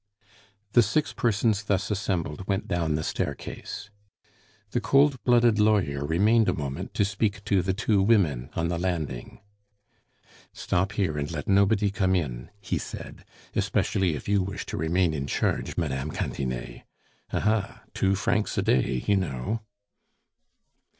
The 0.71 0.81
six 0.81 1.13
persons 1.13 1.61
thus 1.65 1.91
assembled 1.91 2.47
went 2.47 2.67
down 2.67 2.95
the 2.95 3.03
staircase. 3.03 3.91
The 4.71 4.81
cold 4.81 5.23
blooded 5.25 5.59
lawyer 5.59 6.03
remained 6.03 6.49
a 6.49 6.55
moment 6.55 6.95
to 6.95 7.05
speak 7.05 7.45
to 7.45 7.61
the 7.61 7.75
two 7.75 8.01
women 8.01 8.49
on 8.55 8.67
the 8.69 8.79
landing. 8.79 9.41
"Stop 10.53 10.93
here, 10.93 11.19
and 11.19 11.29
let 11.29 11.47
nobody 11.47 11.91
come 11.91 12.15
in," 12.15 12.49
he 12.61 12.79
said, 12.79 13.23
"especially 13.55 14.15
if 14.15 14.27
you 14.27 14.41
wish 14.41 14.65
to 14.65 14.75
remain 14.77 15.13
in 15.13 15.27
charge, 15.27 15.77
Mme. 15.77 16.09
Cantinet. 16.09 16.81
Aha! 17.31 17.83
two 17.93 18.15
francs 18.15 18.57
a 18.57 18.63
day, 18.63 19.03
you 19.05 19.15
know!" 19.17 19.61